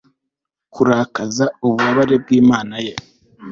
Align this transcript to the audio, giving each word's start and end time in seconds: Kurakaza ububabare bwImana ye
Kurakaza 0.73 1.45
ububabare 1.65 2.15
bwImana 2.23 2.75
ye 2.85 2.93